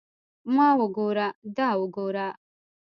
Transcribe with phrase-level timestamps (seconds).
[0.55, 1.27] ما وګوره
[1.57, 2.27] دا وګوره.